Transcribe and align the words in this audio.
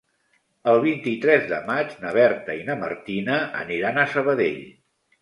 El 0.71 0.79
vint-i-tres 0.85 1.45
de 1.51 1.59
maig 1.69 1.95
na 2.05 2.15
Berta 2.17 2.57
i 2.63 2.65
na 2.73 2.79
Martina 2.87 3.39
aniran 3.65 4.05
a 4.07 4.11
Sabadell. 4.19 4.63